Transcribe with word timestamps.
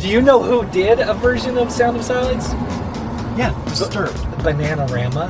Do 0.00 0.08
you 0.08 0.22
know 0.22 0.42
who 0.42 0.64
did 0.70 0.98
a 0.98 1.12
version 1.12 1.58
of 1.58 1.70
Sound 1.70 1.98
of 1.98 2.02
Silence? 2.02 2.54
Yeah, 3.38 3.52
disturbed. 3.66 4.16
Bananarama. 4.40 5.28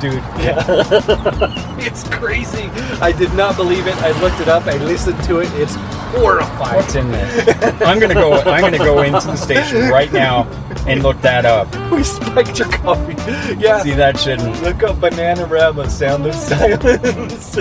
Dude, 0.00 0.14
yeah. 0.42 0.64
it's 1.78 2.02
crazy. 2.08 2.64
I 3.00 3.12
did 3.12 3.32
not 3.34 3.54
believe 3.56 3.86
it. 3.86 3.94
I 3.98 4.10
looked 4.20 4.40
it 4.40 4.48
up. 4.48 4.66
I 4.66 4.76
listened 4.78 5.22
to 5.22 5.38
it. 5.38 5.48
It's 5.52 5.76
horrifying. 6.16 6.74
What's 6.74 6.96
in 6.96 7.12
this? 7.12 7.80
I'm 7.80 8.00
gonna 8.00 8.12
go. 8.12 8.40
I'm 8.40 8.60
gonna 8.60 8.76
go 8.76 9.00
into 9.02 9.24
the 9.24 9.36
station 9.36 9.88
right 9.88 10.12
now 10.12 10.42
and 10.88 11.04
look 11.04 11.20
that 11.22 11.44
up. 11.46 11.72
We 11.92 12.02
spiked 12.02 12.58
your 12.58 12.68
coffee. 12.68 13.14
Yeah. 13.56 13.84
See 13.84 13.92
that 13.92 14.18
shit. 14.18 14.40
Look 14.62 14.82
up 14.82 14.96
Bananarama, 14.96 15.88
Sound 15.88 16.26
of 16.26 16.34
Silence. 16.34 17.56